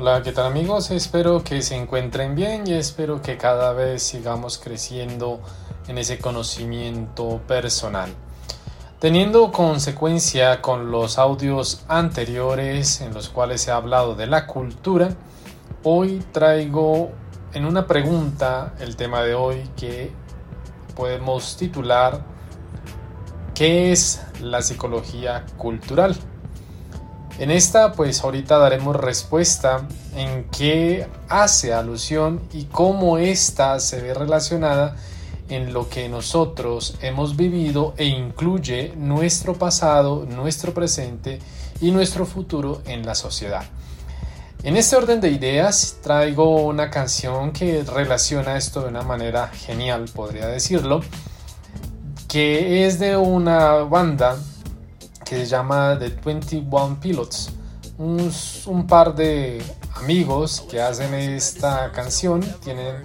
Hola, 0.00 0.22
¿qué 0.22 0.30
tal 0.30 0.46
amigos? 0.46 0.92
Espero 0.92 1.42
que 1.42 1.60
se 1.60 1.74
encuentren 1.74 2.36
bien 2.36 2.62
y 2.68 2.74
espero 2.74 3.20
que 3.20 3.36
cada 3.36 3.72
vez 3.72 4.00
sigamos 4.00 4.56
creciendo 4.56 5.40
en 5.88 5.98
ese 5.98 6.20
conocimiento 6.20 7.40
personal. 7.48 8.08
Teniendo 9.00 9.50
consecuencia 9.50 10.62
con 10.62 10.92
los 10.92 11.18
audios 11.18 11.84
anteriores 11.88 13.00
en 13.00 13.12
los 13.12 13.28
cuales 13.28 13.66
he 13.66 13.72
hablado 13.72 14.14
de 14.14 14.28
la 14.28 14.46
cultura, 14.46 15.08
hoy 15.82 16.22
traigo 16.30 17.10
en 17.52 17.64
una 17.64 17.88
pregunta 17.88 18.74
el 18.78 18.94
tema 18.94 19.24
de 19.24 19.34
hoy 19.34 19.68
que 19.76 20.12
podemos 20.94 21.56
titular 21.56 22.22
¿Qué 23.52 23.90
es 23.90 24.22
la 24.40 24.62
psicología 24.62 25.44
cultural? 25.56 26.14
En 27.38 27.52
esta 27.52 27.92
pues 27.92 28.24
ahorita 28.24 28.58
daremos 28.58 28.96
respuesta 28.96 29.86
en 30.16 30.44
qué 30.50 31.06
hace 31.28 31.72
alusión 31.72 32.40
y 32.52 32.64
cómo 32.64 33.16
ésta 33.16 33.78
se 33.78 34.00
ve 34.00 34.12
relacionada 34.12 34.96
en 35.48 35.72
lo 35.72 35.88
que 35.88 36.08
nosotros 36.08 36.96
hemos 37.00 37.36
vivido 37.36 37.94
e 37.96 38.06
incluye 38.06 38.92
nuestro 38.96 39.54
pasado, 39.54 40.26
nuestro 40.28 40.74
presente 40.74 41.38
y 41.80 41.92
nuestro 41.92 42.26
futuro 42.26 42.82
en 42.86 43.06
la 43.06 43.14
sociedad. 43.14 43.62
En 44.64 44.76
este 44.76 44.96
orden 44.96 45.20
de 45.20 45.30
ideas 45.30 45.98
traigo 46.02 46.62
una 46.62 46.90
canción 46.90 47.52
que 47.52 47.84
relaciona 47.84 48.56
esto 48.56 48.82
de 48.82 48.88
una 48.88 49.02
manera 49.02 49.46
genial, 49.46 50.06
podría 50.12 50.48
decirlo, 50.48 51.02
que 52.26 52.84
es 52.84 52.98
de 52.98 53.16
una 53.16 53.74
banda 53.84 54.36
que 55.28 55.36
se 55.36 55.46
llama 55.46 55.98
The 55.98 56.08
21 56.24 56.98
Pilots. 57.00 57.50
Un, 57.98 58.32
un, 58.66 58.86
par 58.86 59.14
de 59.14 59.62
amigos 59.96 60.64
que 60.70 60.80
hacen 60.80 61.12
esta 61.12 61.90
canción 61.92 62.40
tienen 62.62 63.04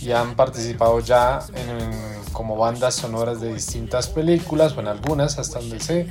y 0.00 0.12
han 0.12 0.36
participado 0.36 1.00
ya 1.00 1.40
en, 1.54 1.90
como 2.32 2.56
bandas 2.56 2.94
sonoras 2.94 3.40
de 3.40 3.52
distintas 3.52 4.08
películas 4.08 4.74
o 4.76 4.80
en 4.80 4.86
algunas 4.86 5.38
hasta 5.38 5.58
donde 5.58 5.80
sé. 5.80 6.08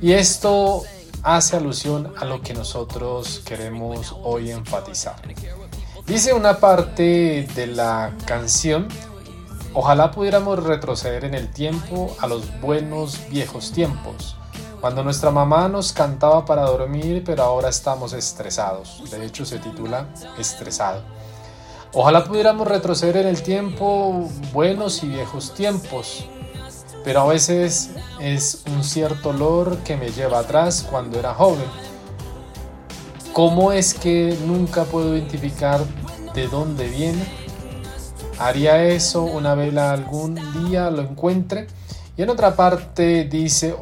Y 0.00 0.12
esto 0.12 0.82
hace 1.22 1.56
alusión 1.56 2.12
a 2.18 2.24
lo 2.24 2.40
que 2.40 2.52
nosotros 2.52 3.42
queremos 3.44 4.16
hoy 4.24 4.50
enfatizar. 4.50 5.16
Dice 6.06 6.32
una 6.32 6.58
parte 6.58 7.46
de 7.54 7.66
la 7.68 8.16
canción 8.24 8.88
ojalá 9.74 10.10
pudiéramos 10.10 10.62
retroceder 10.62 11.24
en 11.24 11.34
el 11.34 11.50
tiempo 11.50 12.16
a 12.18 12.26
los 12.26 12.60
buenos 12.60 13.18
viejos 13.30 13.72
tiempos 13.72 14.36
cuando 14.82 15.04
nuestra 15.04 15.30
mamá 15.30 15.68
nos 15.68 15.92
cantaba 15.92 16.44
para 16.44 16.62
dormir, 16.62 17.22
pero 17.24 17.44
ahora 17.44 17.68
estamos 17.68 18.12
estresados. 18.14 19.00
De 19.12 19.24
hecho, 19.24 19.44
se 19.46 19.60
titula 19.60 20.08
Estresado. 20.36 21.02
Ojalá 21.92 22.24
pudiéramos 22.24 22.66
retroceder 22.66 23.18
en 23.18 23.28
el 23.28 23.44
tiempo, 23.44 24.28
buenos 24.52 25.04
y 25.04 25.08
viejos 25.08 25.54
tiempos, 25.54 26.26
pero 27.04 27.20
a 27.20 27.26
veces 27.26 27.90
es 28.18 28.64
un 28.74 28.82
cierto 28.82 29.28
olor 29.28 29.78
que 29.84 29.96
me 29.96 30.10
lleva 30.10 30.40
atrás 30.40 30.84
cuando 30.90 31.16
era 31.16 31.32
joven. 31.32 31.70
¿Cómo 33.32 33.70
es 33.70 33.94
que 33.94 34.36
nunca 34.48 34.82
puedo 34.82 35.16
identificar 35.16 35.78
de 36.34 36.48
dónde 36.48 36.88
viene? 36.88 37.24
Haría 38.36 38.82
eso 38.82 39.22
una 39.22 39.54
vez 39.54 39.76
algún 39.76 40.34
día 40.66 40.90
lo 40.90 41.02
encuentre. 41.02 41.68
Y 42.16 42.22
en 42.22 42.30
otra 42.30 42.56
parte 42.56 43.24
dice, 43.24 43.76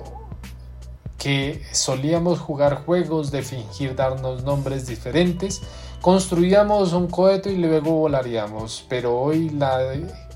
que 1.20 1.62
solíamos 1.70 2.38
jugar 2.38 2.82
juegos 2.86 3.30
de 3.30 3.42
fingir 3.42 3.94
darnos 3.94 4.42
nombres 4.42 4.86
diferentes, 4.86 5.60
construíamos 6.00 6.94
un 6.94 7.08
cohete 7.08 7.52
y 7.52 7.58
luego 7.58 7.92
volaríamos, 7.92 8.86
pero 8.88 9.20
hoy, 9.20 9.50
la, 9.50 9.80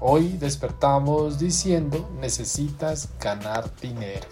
hoy 0.00 0.36
despertamos 0.38 1.38
diciendo 1.38 2.10
necesitas 2.20 3.08
ganar 3.18 3.74
dinero. 3.80 4.28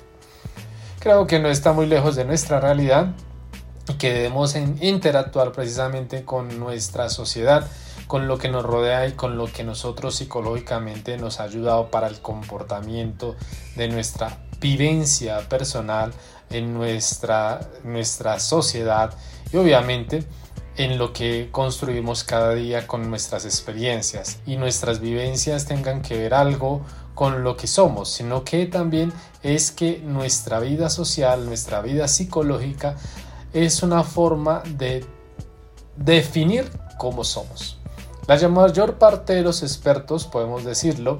Creo 0.99 1.27
que 1.27 1.39
no 1.39 1.49
está 1.49 1.73
muy 1.73 1.87
lejos 1.87 2.17
de 2.17 2.27
nuestra 2.27 2.61
realidad 2.61 3.15
y 3.89 3.95
que 3.95 4.13
debemos 4.13 4.55
interactuar 4.55 5.53
precisamente 5.53 6.27
con 6.27 6.61
nuestra 6.61 7.09
sociedad, 7.09 7.67
con 8.07 8.29
lo 8.29 8.37
que 8.37 8.51
nos 8.51 8.63
rodea 8.63 9.07
y 9.07 9.13
con 9.13 9.39
lo 9.39 9.47
que 9.47 9.65
nosotros 9.65 10.17
psicológicamente 10.17 11.17
nos 11.17 11.41
ha 11.41 11.45
ayudado 11.45 11.91
para 11.91 12.09
el 12.09 12.21
comportamiento 12.21 13.37
de 13.75 13.89
nuestra 13.89 14.37
vivencia 14.63 15.47
personal 15.49 16.13
en 16.51 16.73
nuestra, 16.73 17.61
nuestra 17.85 18.39
sociedad 18.39 19.13
y 19.53 19.57
obviamente 19.57 20.25
en 20.77 20.97
lo 20.97 21.13
que 21.13 21.49
construimos 21.51 22.25
cada 22.25 22.55
día 22.55 22.87
con 22.87 23.11
nuestras 23.11 23.45
experiencias 23.45 24.39
y 24.47 24.57
nuestras 24.57 25.01
vivencias 25.01 25.67
tengan 25.67 26.01
que 26.01 26.17
ver 26.17 26.33
algo 26.33 26.83
con 27.15 27.45
lo 27.45 27.57
que 27.57 27.67
somos, 27.67 28.11
sino 28.11 28.43
que 28.43 28.65
también 28.67 29.13
es 29.43 29.71
que 29.71 29.99
nuestra 29.99 30.61
vida 30.61 30.89
social, 30.89 31.45
nuestra 31.45 31.83
vida 31.83 32.09
psicológica 32.09 32.97
es 33.53 33.83
una 33.83 34.03
forma 34.03 34.63
de 34.79 35.05
definir 35.97 36.71
cómo 36.99 37.23
somos. 37.23 37.79
La 38.27 38.49
mayor 38.49 38.99
parte 38.99 39.35
de 39.35 39.43
los 39.43 39.63
expertos, 39.63 40.27
podemos 40.27 40.65
decirlo, 40.65 41.19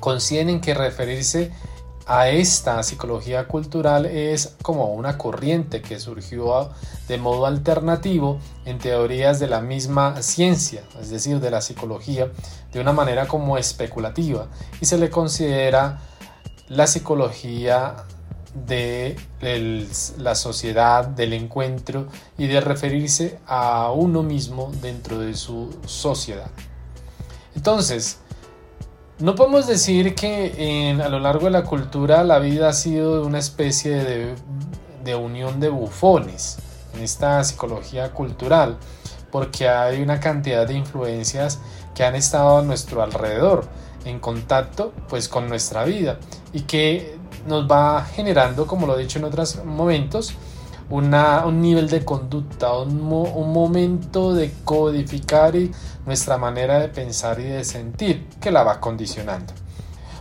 coinciden 0.00 0.60
que 0.60 0.74
referirse 0.74 1.52
a 2.08 2.30
esta 2.30 2.82
psicología 2.82 3.46
cultural 3.46 4.06
es 4.06 4.56
como 4.62 4.94
una 4.94 5.18
corriente 5.18 5.82
que 5.82 6.00
surgió 6.00 6.70
de 7.06 7.18
modo 7.18 7.44
alternativo 7.44 8.38
en 8.64 8.78
teorías 8.78 9.38
de 9.38 9.46
la 9.46 9.60
misma 9.60 10.22
ciencia, 10.22 10.82
es 10.98 11.10
decir, 11.10 11.38
de 11.38 11.50
la 11.50 11.60
psicología, 11.60 12.32
de 12.72 12.80
una 12.80 12.92
manera 12.92 13.28
como 13.28 13.58
especulativa 13.58 14.46
y 14.80 14.86
se 14.86 14.96
le 14.96 15.10
considera 15.10 16.00
la 16.68 16.86
psicología 16.86 17.96
de 18.54 19.14
la 20.16 20.34
sociedad, 20.34 21.06
del 21.06 21.34
encuentro 21.34 22.08
y 22.38 22.46
de 22.46 22.62
referirse 22.62 23.38
a 23.46 23.92
uno 23.92 24.22
mismo 24.22 24.72
dentro 24.80 25.18
de 25.18 25.34
su 25.34 25.76
sociedad. 25.84 26.50
Entonces, 27.54 28.18
no 29.20 29.34
podemos 29.34 29.66
decir 29.66 30.14
que 30.14 30.96
a 31.02 31.08
lo 31.08 31.18
largo 31.18 31.46
de 31.46 31.50
la 31.50 31.64
cultura 31.64 32.22
la 32.22 32.38
vida 32.38 32.68
ha 32.68 32.72
sido 32.72 33.26
una 33.26 33.38
especie 33.38 34.04
de, 34.04 35.14
unión 35.16 35.58
de 35.58 35.70
bufones 35.70 36.58
en 36.94 37.02
esta 37.02 37.42
psicología 37.42 38.12
cultural, 38.12 38.76
porque 39.32 39.68
hay 39.68 40.02
una 40.02 40.20
cantidad 40.20 40.68
de 40.68 40.74
influencias 40.74 41.60
que 41.94 42.04
han 42.04 42.14
estado 42.14 42.58
a 42.58 42.62
nuestro 42.62 43.02
alrededor, 43.02 43.66
en 44.04 44.20
contacto 44.20 44.92
pues 45.08 45.28
con 45.28 45.48
nuestra 45.48 45.84
vida 45.84 46.18
y 46.52 46.60
que 46.62 47.16
nos 47.46 47.68
va 47.68 48.04
generando, 48.04 48.66
como 48.66 48.86
lo 48.86 48.98
he 48.98 49.02
dicho 49.02 49.18
en 49.18 49.24
otros 49.24 49.64
momentos, 49.64 50.34
un 50.90 51.60
nivel 51.60 51.88
de 51.88 52.04
conducta, 52.04 52.72
un, 52.78 52.98
momento 53.52 54.32
de 54.32 54.52
codificar 54.64 55.54
nuestra 56.06 56.38
manera 56.38 56.80
de 56.80 56.88
pensar 56.88 57.38
y 57.40 57.44
de 57.44 57.64
sentir 57.64 58.26
que 58.40 58.50
la 58.50 58.62
va 58.62 58.80
condicionando. 58.80 59.52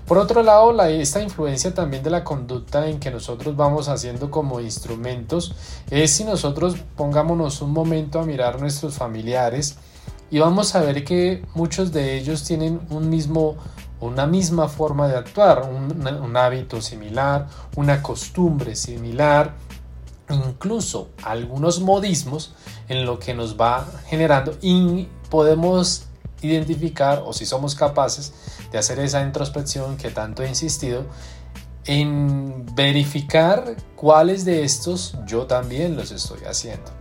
Por 0.06 0.18
otro 0.18 0.42
lado, 0.42 0.72
la, 0.72 0.90
esta 0.90 1.22
influencia 1.22 1.74
también 1.74 2.02
de 2.02 2.10
la 2.10 2.24
conducta 2.24 2.88
en 2.88 3.00
que 3.00 3.12
nosotros 3.12 3.56
vamos 3.58 3.90
haciendo 3.90 4.32
como 4.32 4.62
instrumentos 4.62 5.54
es 5.90 6.12
si 6.12 6.24
nosotros 6.24 6.76
pongámonos 6.96 7.62
un 7.62 7.72
momento 7.72 8.20
a 8.20 8.26
mirar 8.26 8.60
nuestros 8.60 8.96
familiares 8.96 9.78
y 10.32 10.40
vamos 10.40 10.76
a 10.76 10.82
ver 10.82 11.04
que 11.04 11.44
muchos 11.56 11.92
de 11.92 12.18
ellos 12.18 12.44
tienen 12.44 12.82
un 12.90 13.10
mismo, 13.10 13.56
una 14.00 14.28
misma 14.28 14.70
forma 14.70 15.10
de 15.10 15.18
actuar, 15.18 15.70
un 15.70 16.38
hábito 16.38 16.82
similar, 16.82 17.48
una 17.76 18.02
costumbre 18.02 18.76
similar, 18.76 19.56
incluso 20.30 21.10
algunos 21.24 21.80
modismos 21.80 22.54
en 22.90 23.06
lo 23.06 23.20
que 23.20 23.34
nos 23.34 23.60
va 23.60 23.88
generando 24.08 24.58
y 24.62 25.08
podemos 25.30 26.04
identificar 26.42 27.24
o 27.26 27.34
si 27.34 27.46
somos 27.46 27.76
capaces 27.76 28.34
de 28.72 28.78
hacer 28.78 29.00
esa 29.00 29.24
introspección 29.24 29.98
que 29.98 30.12
tanto 30.12 30.44
he 30.44 30.50
insistido 30.50 31.06
en 31.86 32.66
verificar 32.76 33.76
cuáles 33.96 34.44
de 34.44 34.64
estos 34.64 35.16
yo 35.26 35.46
también 35.46 35.96
los 35.96 36.12
estoy 36.12 36.42
haciendo. 36.46 36.92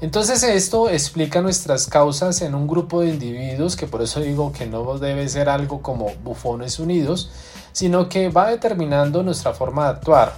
Entonces 0.00 0.42
esto 0.42 0.88
explica 0.88 1.40
nuestras 1.40 1.86
causas 1.86 2.42
en 2.42 2.54
un 2.54 2.66
grupo 2.66 3.00
de 3.00 3.08
individuos 3.08 3.74
que 3.74 3.86
por 3.86 4.02
eso 4.02 4.20
digo 4.20 4.52
que 4.52 4.66
no 4.66 4.98
debe 4.98 5.28
ser 5.28 5.48
algo 5.48 5.82
como 5.82 6.12
bufones 6.22 6.78
unidos, 6.78 7.30
sino 7.72 8.08
que 8.08 8.28
va 8.28 8.50
determinando 8.50 9.22
nuestra 9.22 9.52
forma 9.52 9.84
de 9.84 9.90
actuar, 9.90 10.36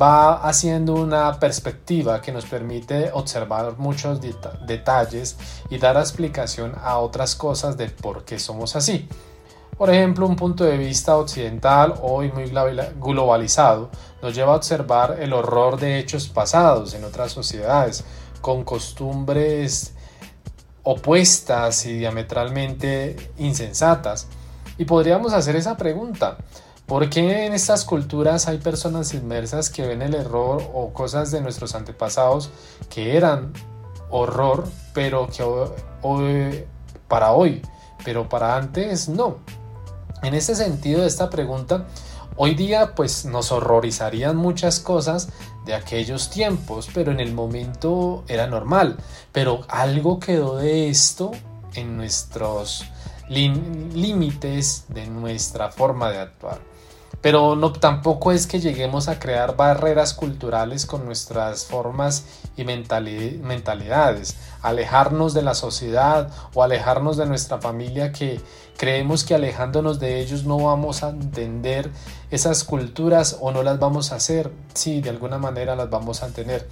va 0.00 0.36
haciendo 0.36 0.94
una 0.94 1.38
perspectiva 1.38 2.22
que 2.22 2.32
nos 2.32 2.46
permite 2.46 3.10
observar 3.12 3.76
muchos 3.76 4.20
detalles 4.66 5.36
y 5.68 5.78
dar 5.78 5.96
explicación 5.96 6.72
a 6.82 6.98
otras 6.98 7.34
cosas 7.34 7.76
de 7.76 7.88
por 7.88 8.24
qué 8.24 8.38
somos 8.38 8.76
así. 8.76 9.08
Por 9.76 9.90
ejemplo, 9.90 10.26
un 10.26 10.36
punto 10.36 10.64
de 10.64 10.76
vista 10.76 11.16
occidental 11.16 11.94
hoy 12.02 12.30
muy 12.32 12.52
globalizado 13.00 13.90
nos 14.22 14.34
lleva 14.34 14.52
a 14.52 14.56
observar 14.56 15.16
el 15.20 15.32
horror 15.32 15.80
de 15.80 15.98
hechos 15.98 16.28
pasados 16.28 16.92
en 16.94 17.04
otras 17.04 17.32
sociedades, 17.32 18.04
con 18.40 18.62
costumbres 18.62 19.94
opuestas 20.82 21.86
y 21.86 21.94
diametralmente 21.94 23.16
insensatas. 23.38 24.28
Y 24.76 24.84
podríamos 24.84 25.32
hacer 25.32 25.56
esa 25.56 25.76
pregunta. 25.76 26.36
¿Por 26.90 27.08
qué 27.08 27.46
en 27.46 27.54
estas 27.54 27.84
culturas 27.84 28.48
hay 28.48 28.58
personas 28.58 29.14
inmersas 29.14 29.70
que 29.70 29.86
ven 29.86 30.02
el 30.02 30.12
error 30.12 30.68
o 30.74 30.92
cosas 30.92 31.30
de 31.30 31.40
nuestros 31.40 31.76
antepasados 31.76 32.50
que 32.92 33.16
eran 33.16 33.52
horror, 34.10 34.66
pero 34.92 35.28
que 35.28 35.44
hoy, 36.02 36.64
para 37.06 37.30
hoy, 37.30 37.62
pero 38.04 38.28
para 38.28 38.56
antes 38.56 39.08
no? 39.08 39.36
En 40.24 40.34
este 40.34 40.56
sentido 40.56 41.04
esta 41.04 41.30
pregunta, 41.30 41.86
hoy 42.34 42.56
día 42.56 42.96
pues 42.96 43.24
nos 43.24 43.52
horrorizarían 43.52 44.34
muchas 44.34 44.80
cosas 44.80 45.28
de 45.66 45.74
aquellos 45.74 46.28
tiempos, 46.28 46.88
pero 46.92 47.12
en 47.12 47.20
el 47.20 47.32
momento 47.32 48.24
era 48.26 48.48
normal. 48.48 48.96
Pero 49.30 49.60
algo 49.68 50.18
quedó 50.18 50.56
de 50.56 50.90
esto 50.90 51.30
en 51.74 51.96
nuestros 51.96 52.84
límites 53.28 54.86
de 54.88 55.06
nuestra 55.06 55.70
forma 55.70 56.10
de 56.10 56.18
actuar. 56.18 56.69
Pero 57.20 57.54
no, 57.54 57.72
tampoco 57.72 58.32
es 58.32 58.46
que 58.46 58.60
lleguemos 58.60 59.08
a 59.08 59.18
crear 59.18 59.54
barreras 59.54 60.14
culturales 60.14 60.86
con 60.86 61.04
nuestras 61.04 61.66
formas 61.66 62.24
y 62.56 62.64
mentalidades, 62.64 64.36
alejarnos 64.62 65.34
de 65.34 65.42
la 65.42 65.54
sociedad 65.54 66.30
o 66.54 66.62
alejarnos 66.62 67.18
de 67.18 67.26
nuestra 67.26 67.58
familia 67.58 68.12
que 68.12 68.40
creemos 68.78 69.24
que 69.24 69.34
alejándonos 69.34 70.00
de 70.00 70.20
ellos 70.20 70.44
no 70.44 70.56
vamos 70.56 71.02
a 71.02 71.10
entender 71.10 71.90
esas 72.30 72.64
culturas 72.64 73.36
o 73.40 73.52
no 73.52 73.62
las 73.62 73.78
vamos 73.78 74.12
a 74.12 74.16
hacer. 74.16 74.50
Sí, 74.72 75.02
de 75.02 75.10
alguna 75.10 75.36
manera 75.36 75.76
las 75.76 75.90
vamos 75.90 76.22
a 76.22 76.28
tener. 76.28 76.66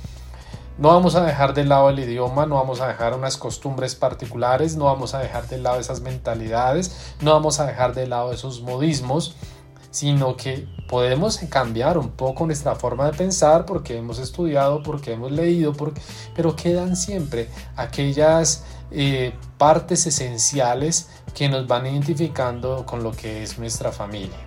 No 0.78 0.88
vamos 0.90 1.16
a 1.16 1.24
dejar 1.24 1.54
de 1.54 1.64
lado 1.64 1.90
el 1.90 1.98
idioma, 1.98 2.46
no 2.46 2.54
vamos 2.54 2.80
a 2.80 2.86
dejar 2.86 3.12
unas 3.12 3.36
costumbres 3.36 3.96
particulares, 3.96 4.76
no 4.76 4.84
vamos 4.84 5.12
a 5.12 5.18
dejar 5.18 5.48
de 5.48 5.58
lado 5.58 5.80
esas 5.80 6.00
mentalidades, 6.00 7.14
no 7.20 7.32
vamos 7.32 7.58
a 7.58 7.66
dejar 7.66 7.94
de 7.94 8.06
lado 8.06 8.32
esos 8.32 8.62
modismos 8.62 9.34
sino 9.98 10.36
que 10.36 10.68
podemos 10.86 11.38
cambiar 11.50 11.98
un 11.98 12.10
poco 12.10 12.46
nuestra 12.46 12.76
forma 12.76 13.06
de 13.06 13.18
pensar 13.18 13.66
porque 13.66 13.96
hemos 13.96 14.20
estudiado, 14.20 14.80
porque 14.80 15.14
hemos 15.14 15.32
leído, 15.32 15.72
pero 16.36 16.54
quedan 16.54 16.94
siempre 16.94 17.48
aquellas 17.74 18.62
eh, 18.92 19.32
partes 19.58 20.06
esenciales 20.06 21.08
que 21.34 21.48
nos 21.48 21.66
van 21.66 21.84
identificando 21.86 22.86
con 22.86 23.02
lo 23.02 23.10
que 23.10 23.42
es 23.42 23.58
nuestra 23.58 23.90
familia. 23.90 24.38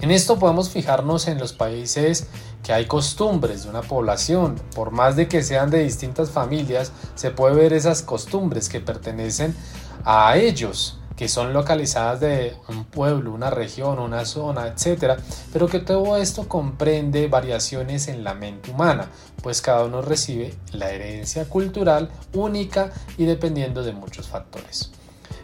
En 0.00 0.12
esto 0.12 0.38
podemos 0.38 0.70
fijarnos 0.70 1.26
en 1.26 1.40
los 1.40 1.52
países 1.52 2.28
que 2.62 2.72
hay 2.72 2.86
costumbres 2.86 3.64
de 3.64 3.70
una 3.70 3.82
población, 3.82 4.54
por 4.72 4.92
más 4.92 5.16
de 5.16 5.26
que 5.26 5.42
sean 5.42 5.68
de 5.68 5.82
distintas 5.82 6.30
familias, 6.30 6.92
se 7.16 7.32
puede 7.32 7.56
ver 7.56 7.72
esas 7.72 8.02
costumbres 8.02 8.68
que 8.68 8.78
pertenecen 8.78 9.56
a 10.04 10.36
ellos 10.36 10.97
que 11.18 11.28
son 11.28 11.52
localizadas 11.52 12.20
de 12.20 12.54
un 12.68 12.84
pueblo, 12.84 13.32
una 13.32 13.50
región, 13.50 13.98
una 13.98 14.24
zona, 14.24 14.68
etc. 14.68 15.18
Pero 15.52 15.66
que 15.66 15.80
todo 15.80 16.16
esto 16.16 16.48
comprende 16.48 17.26
variaciones 17.26 18.06
en 18.06 18.22
la 18.22 18.34
mente 18.34 18.70
humana, 18.70 19.08
pues 19.42 19.60
cada 19.60 19.84
uno 19.84 20.00
recibe 20.00 20.54
la 20.70 20.92
herencia 20.92 21.46
cultural 21.46 22.08
única 22.34 22.92
y 23.16 23.24
dependiendo 23.24 23.82
de 23.82 23.92
muchos 23.92 24.28
factores. 24.28 24.92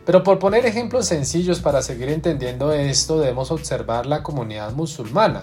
Pero 0.06 0.22
por 0.22 0.38
poner 0.38 0.64
ejemplos 0.64 1.06
sencillos 1.06 1.58
para 1.58 1.82
seguir 1.82 2.08
entendiendo 2.08 2.72
esto, 2.72 3.18
debemos 3.18 3.50
observar 3.50 4.06
la 4.06 4.22
comunidad 4.22 4.70
musulmana, 4.70 5.42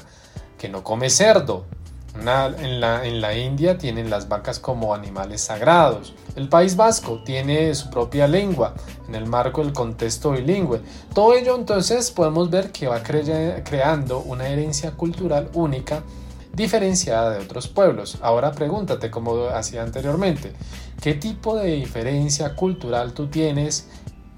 que 0.57 0.69
no 0.69 0.81
come 0.81 1.09
cerdo, 1.09 1.65
en, 2.15 3.21
la, 3.21 3.37
India 3.37 3.77
tienen 3.77 4.09
las 4.09 4.27
vacas 4.27 4.59
como 4.59 4.93
animales 4.93 5.41
sagrados. 5.41 6.13
El 6.35 6.49
País 6.49 6.75
Vasco 6.75 7.21
tiene 7.23 7.73
su 7.75 7.89
propia 7.89 8.27
lengua 8.27 8.73
en 9.07 9.15
el 9.15 9.25
marco 9.25 9.63
del 9.63 9.73
contexto 9.73 10.31
bilingüe. 10.31 10.81
Todo 11.13 11.35
ello 11.35 11.55
entonces 11.55 12.11
podemos 12.11 12.49
ver 12.49 12.71
que 12.71 12.87
va 12.87 13.01
creando 13.01 14.19
una 14.19 14.47
herencia 14.49 14.91
cultural 14.91 15.49
única 15.53 16.03
diferenciada 16.53 17.31
de 17.31 17.39
otros 17.39 17.67
pueblos. 17.67 18.17
Ahora 18.21 18.51
pregúntate, 18.51 19.09
como 19.09 19.45
hacía 19.45 19.83
anteriormente, 19.83 20.53
¿qué 21.01 21.13
tipo 21.13 21.55
de 21.55 21.71
diferencia 21.75 22.55
cultural 22.55 23.13
tú 23.13 23.27
tienes 23.27 23.87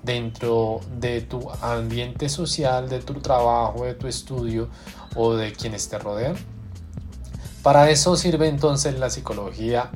dentro 0.04 0.82
de 1.00 1.22
tu 1.22 1.50
ambiente 1.62 2.30
social, 2.30 2.88
de 2.88 3.00
tu 3.00 3.16
trabajo, 3.16 3.86
de 3.86 3.96
tu 3.96 4.08
estudio 4.08 4.70
o 5.16 5.34
de 5.34 5.54
quienes 5.54 5.90
te 5.90 5.98
rodean? 5.98 6.53
Para 7.64 7.90
eso 7.90 8.18
sirve 8.18 8.50
entonces 8.50 9.00
la 9.00 9.10
psicología 9.10 9.90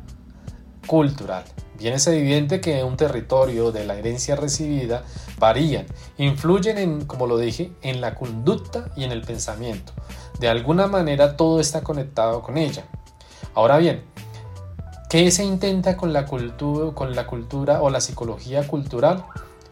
cultural. 0.88 1.44
Bien 1.78 1.94
es 1.94 2.08
evidente 2.08 2.62
que 2.62 2.82
un 2.86 2.96
territorio 2.96 3.74
de 3.74 3.86
la 3.86 3.96
herencia 3.96 4.38
recibida 4.38 5.04
varían, 5.38 5.86
influyen 6.18 6.78
en, 6.78 7.06
como 7.06 7.28
lo 7.28 7.38
dije, 7.38 7.74
en 7.82 8.00
la 8.00 8.16
conducta 8.16 8.90
y 8.96 9.04
en 9.04 9.12
el 9.12 9.22
pensamiento. 9.22 9.92
De 10.40 10.48
alguna 10.48 10.88
manera 10.88 11.36
todo 11.36 11.60
está 11.60 11.82
conectado 11.82 12.42
con 12.42 12.58
ella. 12.58 12.86
Ahora 13.54 13.78
bien, 13.78 14.02
¿qué 15.10 15.30
se 15.30 15.44
intenta 15.44 15.98
con 15.98 16.14
la 16.14 16.26
cultura, 16.26 16.96
con 16.96 17.16
la 17.16 17.28
cultura 17.28 17.82
o 17.82 17.90
la 17.90 18.00
psicología 18.00 18.66
cultural? 18.66 19.26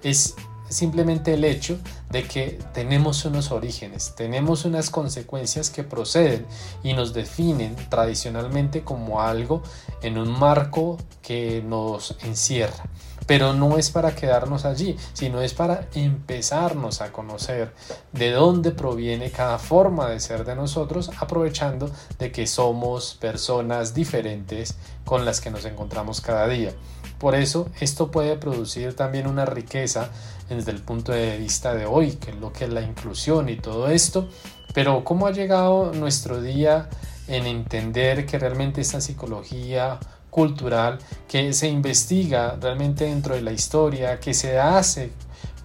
Es 0.04 0.36
simplemente 0.70 1.34
el 1.34 1.44
hecho 1.44 1.78
de 2.10 2.24
que 2.24 2.60
tenemos 2.74 3.26
unos 3.26 3.52
orígenes, 3.52 4.14
tenemos 4.16 4.66
unas 4.66 4.90
consecuencias 4.90 5.70
que 5.70 5.84
proceden 5.84 6.46
y 6.84 6.94
nos 6.94 7.14
definen 7.14 7.76
tradicionalmente 7.90 8.84
como 8.84 9.22
algo 9.22 9.62
en 10.02 10.18
un 10.18 10.30
marco 10.30 10.98
que 11.22 11.64
nos 11.66 12.16
encierra. 12.24 12.86
Pero 13.28 13.54
no 13.54 13.78
es 13.78 13.90
para 13.90 14.14
quedarnos 14.14 14.66
allí, 14.66 14.98
sino 15.14 15.42
es 15.42 15.56
para 15.56 15.88
empezarnos 15.96 17.02
a 17.02 17.12
conocer 17.12 17.74
de 18.12 18.32
dónde 18.32 18.70
proviene 18.72 19.32
cada 19.32 19.58
forma 19.58 20.08
de 20.10 20.20
ser 20.20 20.46
de 20.46 20.56
nosotros, 20.56 21.10
aprovechando 21.20 21.90
de 22.20 22.32
que 22.32 22.46
somos 22.46 23.16
personas 23.16 23.96
diferentes 23.96 24.76
con 25.06 25.26
las 25.26 25.42
que 25.42 25.50
nos 25.50 25.66
encontramos 25.66 26.22
cada 26.22 26.48
día. 26.48 26.72
Por 27.18 27.34
eso 27.34 27.70
esto 27.80 28.12
puede 28.12 28.36
producir 28.38 28.96
también 28.96 29.26
una 29.26 29.46
riqueza 29.46 30.10
desde 30.50 30.72
el 30.72 30.82
punto 30.82 31.12
de 31.12 31.38
vista 31.38 31.74
de 31.74 31.86
hoy, 31.86 32.14
que 32.14 32.32
es 32.32 32.38
lo 32.38 32.52
que 32.54 32.66
es 32.66 32.74
la 32.74 32.82
inclusión 32.82 33.50
y 33.50 33.58
todo 33.58 33.90
esto. 33.90 34.28
Pero 34.74 35.04
¿cómo 35.04 35.28
ha 35.28 35.32
llegado 35.32 35.94
nuestro 35.94 36.42
día 36.42 36.90
en 37.28 37.46
entender 37.46 38.26
que 38.26 38.38
realmente 38.38 38.82
esta 38.82 39.02
psicología 39.02 40.00
cultural 40.30 41.00
que 41.28 41.54
se 41.54 41.70
investiga 41.70 42.58
realmente 42.60 43.06
dentro 43.06 43.36
de 43.36 43.42
la 43.42 43.54
historia, 43.54 44.20
que 44.20 44.34
se 44.34 44.60
hace 44.60 45.12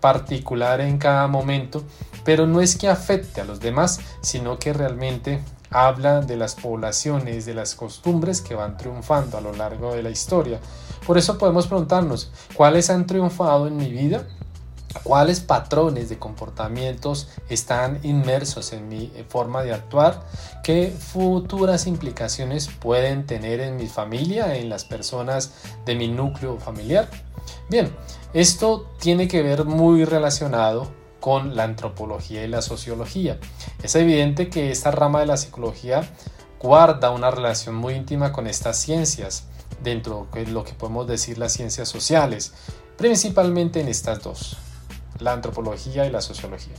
particular 0.00 0.80
en 0.80 0.96
cada 0.96 1.26
momento, 1.26 1.82
pero 2.24 2.46
no 2.46 2.60
es 2.60 2.76
que 2.76 2.88
afecte 2.88 3.40
a 3.40 3.44
los 3.44 3.60
demás, 3.60 4.00
sino 4.22 4.58
que 4.58 4.72
realmente 4.72 5.42
habla 5.70 6.20
de 6.20 6.36
las 6.36 6.54
poblaciones, 6.54 7.46
de 7.46 7.54
las 7.54 7.74
costumbres 7.74 8.40
que 8.40 8.54
van 8.54 8.76
triunfando 8.76 9.38
a 9.38 9.40
lo 9.40 9.52
largo 9.52 9.94
de 9.94 10.02
la 10.02 10.10
historia. 10.10 10.60
Por 11.06 11.18
eso 11.18 11.38
podemos 11.38 11.66
preguntarnos, 11.66 12.30
¿cuáles 12.54 12.90
han 12.90 13.06
triunfado 13.06 13.66
en 13.66 13.76
mi 13.76 13.90
vida? 13.90 14.24
Cuáles 15.02 15.40
patrones 15.40 16.08
de 16.08 16.18
comportamientos 16.18 17.28
están 17.48 18.00
inmersos 18.02 18.72
en 18.72 18.88
mi 18.88 19.12
forma 19.28 19.62
de 19.62 19.72
actuar, 19.72 20.26
qué 20.62 20.92
futuras 20.96 21.86
implicaciones 21.86 22.68
pueden 22.68 23.26
tener 23.26 23.60
en 23.60 23.76
mi 23.76 23.86
familia, 23.86 24.56
en 24.56 24.68
las 24.68 24.84
personas 24.84 25.52
de 25.84 25.94
mi 25.94 26.08
núcleo 26.08 26.58
familiar. 26.58 27.08
Bien, 27.68 27.94
esto 28.32 28.90
tiene 29.00 29.28
que 29.28 29.42
ver 29.42 29.64
muy 29.64 30.04
relacionado 30.04 30.90
con 31.20 31.54
la 31.54 31.64
antropología 31.64 32.44
y 32.44 32.48
la 32.48 32.62
sociología. 32.62 33.38
Es 33.82 33.94
evidente 33.94 34.48
que 34.48 34.70
esta 34.70 34.90
rama 34.90 35.20
de 35.20 35.26
la 35.26 35.36
psicología 35.36 36.08
guarda 36.60 37.10
una 37.10 37.30
relación 37.30 37.74
muy 37.74 37.94
íntima 37.94 38.32
con 38.32 38.46
estas 38.46 38.78
ciencias, 38.78 39.44
dentro 39.82 40.26
de 40.32 40.46
lo 40.46 40.64
que 40.64 40.74
podemos 40.74 41.06
decir 41.06 41.38
las 41.38 41.52
ciencias 41.52 41.88
sociales, 41.88 42.52
principalmente 42.96 43.80
en 43.80 43.88
estas 43.88 44.22
dos, 44.22 44.56
la 45.20 45.32
antropología 45.32 46.06
y 46.06 46.10
la 46.10 46.20
sociología. 46.20 46.74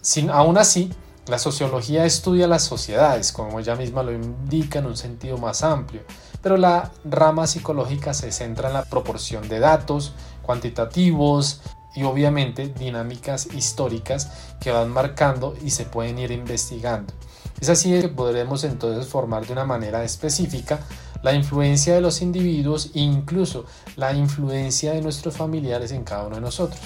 Sin, 0.00 0.30
aún 0.30 0.58
así, 0.58 0.90
la 1.26 1.38
sociología 1.38 2.04
estudia 2.06 2.48
las 2.48 2.64
sociedades, 2.64 3.32
como 3.32 3.60
ella 3.60 3.76
misma 3.76 4.02
lo 4.02 4.12
indica 4.12 4.78
en 4.78 4.86
un 4.86 4.96
sentido 4.96 5.38
más 5.38 5.62
amplio, 5.62 6.02
pero 6.42 6.56
la 6.56 6.90
rama 7.04 7.46
psicológica 7.46 8.14
se 8.14 8.32
centra 8.32 8.68
en 8.68 8.74
la 8.74 8.84
proporción 8.84 9.48
de 9.48 9.60
datos 9.60 10.14
cuantitativos 10.42 11.60
y 11.94 12.04
obviamente 12.04 12.68
dinámicas 12.68 13.46
históricas 13.54 14.30
que 14.60 14.70
van 14.70 14.90
marcando 14.90 15.54
y 15.62 15.70
se 15.70 15.84
pueden 15.84 16.18
ir 16.18 16.30
investigando. 16.30 17.12
Es 17.60 17.68
así 17.68 17.90
que 18.00 18.08
podremos 18.08 18.64
entonces 18.64 19.06
formar 19.06 19.46
de 19.46 19.52
una 19.52 19.64
manera 19.64 20.02
específica 20.02 20.80
la 21.22 21.34
influencia 21.34 21.94
de 21.94 22.00
los 22.00 22.22
individuos 22.22 22.90
e 22.94 23.00
incluso 23.00 23.66
la 23.96 24.12
influencia 24.14 24.92
de 24.92 25.02
nuestros 25.02 25.36
familiares 25.36 25.92
en 25.92 26.04
cada 26.04 26.26
uno 26.26 26.36
de 26.36 26.42
nosotros. 26.42 26.80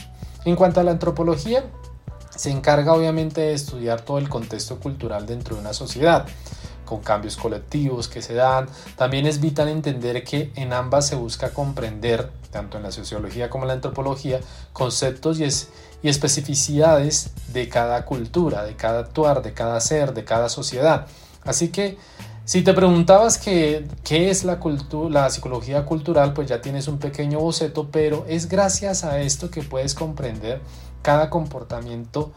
En 0.45 0.57
cuanto 0.57 0.81
a 0.81 0.85
la 0.85 0.91
antropología, 0.91 1.65
se 2.37 2.51
encarga 2.51 2.93
obviamente 2.93 3.41
de 3.41 3.55
estudiar 3.55 4.03
todo 4.03 4.19
el 4.19 4.29
contexto 4.29 4.79
cultural 4.79 5.27
dentro 5.27 5.57
de 5.57 5.63
una 5.63 5.73
sociedad. 5.73 6.27
con 6.85 7.01
cambios 7.01 7.39
colectivos 7.39 8.09
que 8.09 8.21
se 8.21 8.35
dan. 8.35 8.67
También 8.95 9.25
es 9.27 9.41
vital 9.41 9.69
entender 9.69 10.23
que 10.23 10.53
en 10.55 10.75
ambas 10.75 11.07
se 11.07 11.17
busca 11.17 11.49
comprender, 11.49 12.31
tanto 12.51 12.77
en 12.77 12.83
la 12.83 12.93
sociología 12.93 13.49
como 13.49 13.65
en 13.65 13.69
la 13.69 13.75
antropología, 13.75 14.41
conceptos 14.75 15.41
y, 15.41 15.45
especificidades 16.07 17.31
de 17.55 17.71
cada 17.71 18.05
cultura, 18.05 18.65
de 18.65 18.77
cada 18.77 18.99
actuar, 18.99 19.41
de 19.41 19.55
cada 19.55 19.81
ser, 19.81 20.13
de 20.13 20.25
cada 20.25 20.51
sociedad. 20.51 21.07
Así 21.43 21.69
que 21.69 21.97
si 22.45 22.63
te 22.63 22.75
preguntabas 22.75 23.39
qué, 23.39 23.87
es 24.11 24.45
la, 24.45 24.61
la 25.11 25.31
psicología 25.31 25.87
cultural, 25.87 26.35
pues 26.35 26.49
ya 26.49 26.61
tienes 26.61 26.89
un 26.89 26.99
pequeño 26.99 27.41
boceto, 27.41 27.89
pero 27.91 28.27
es 28.29 28.49
gracias 28.49 29.03
a 29.05 29.21
esto 29.21 29.51
que 29.51 29.63
puedes 29.63 29.95
comprender 29.95 30.61
cada 31.01 31.31
comportamiento 31.31 32.33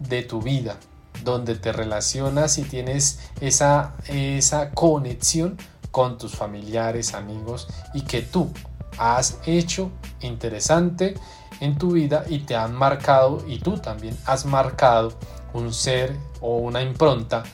de 0.00 0.22
tu 0.22 0.42
vida, 0.42 0.76
donde 1.22 1.54
te 1.54 1.72
relacionas 1.72 2.58
y 2.58 2.62
tienes 2.62 3.20
esa, 3.40 3.94
esa 4.08 4.70
conexión 4.72 5.56
con 5.92 6.18
tus 6.18 6.34
familiares, 6.34 7.14
amigos 7.14 7.68
y 7.92 8.00
que 8.02 8.22
tú 8.22 8.50
has 8.98 9.38
hecho 9.46 9.92
interesante 10.20 11.14
en 11.60 11.78
tu 11.78 11.92
vida 11.92 12.24
y 12.28 12.40
te 12.40 12.56
han 12.56 12.74
marcado 12.74 13.44
y 13.46 13.60
tú 13.60 13.78
también 13.78 14.16
has 14.26 14.46
marcado 14.46 15.12
un 15.52 15.72
ser 15.72 16.16
o 16.40 16.56
una 16.56 16.82
impronta 16.82 17.44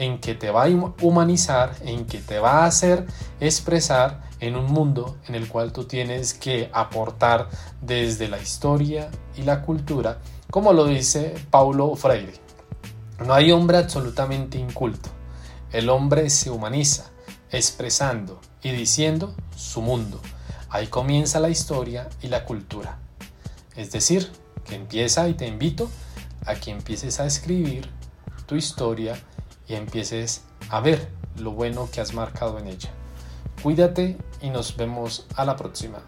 en 0.00 0.18
que 0.18 0.34
te 0.34 0.50
va 0.50 0.64
a 0.64 0.68
humanizar, 1.02 1.76
en 1.82 2.06
que 2.06 2.20
te 2.20 2.38
va 2.38 2.62
a 2.62 2.64
hacer 2.64 3.06
expresar 3.38 4.22
en 4.40 4.56
un 4.56 4.64
mundo 4.64 5.18
en 5.28 5.34
el 5.34 5.46
cual 5.46 5.74
tú 5.74 5.84
tienes 5.84 6.32
que 6.32 6.70
aportar 6.72 7.50
desde 7.82 8.26
la 8.26 8.40
historia 8.40 9.10
y 9.36 9.42
la 9.42 9.60
cultura, 9.60 10.16
como 10.50 10.72
lo 10.72 10.86
dice 10.86 11.34
Paulo 11.50 11.94
Freire. 11.96 12.32
No 13.26 13.34
hay 13.34 13.52
hombre 13.52 13.76
absolutamente 13.76 14.56
inculto. 14.56 15.10
El 15.70 15.90
hombre 15.90 16.30
se 16.30 16.48
humaniza, 16.48 17.10
expresando 17.50 18.40
y 18.62 18.70
diciendo 18.70 19.34
su 19.54 19.82
mundo. 19.82 20.18
Ahí 20.70 20.86
comienza 20.86 21.40
la 21.40 21.50
historia 21.50 22.08
y 22.22 22.28
la 22.28 22.46
cultura. 22.46 22.96
Es 23.76 23.92
decir, 23.92 24.32
que 24.64 24.76
empieza 24.76 25.28
y 25.28 25.34
te 25.34 25.46
invito 25.46 25.90
a 26.46 26.54
que 26.54 26.70
empieces 26.70 27.20
a 27.20 27.26
escribir 27.26 27.90
tu 28.46 28.56
historia 28.56 29.20
y 29.70 29.76
empieces 29.76 30.42
a 30.68 30.80
ver 30.80 31.08
lo 31.38 31.52
bueno 31.52 31.88
que 31.90 32.00
has 32.00 32.12
marcado 32.12 32.58
en 32.58 32.66
ella. 32.66 32.90
Cuídate 33.62 34.16
y 34.42 34.50
nos 34.50 34.76
vemos 34.76 35.26
a 35.36 35.44
la 35.44 35.56
próxima. 35.56 36.02